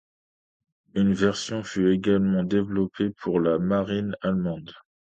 Une 0.95 1.13
version 1.13 1.61
fut 1.61 1.91
également 1.91 2.41
développée 2.41 3.11
pour 3.11 3.39
la 3.39 3.59
marine 3.59 4.15
allemande. 4.23 4.71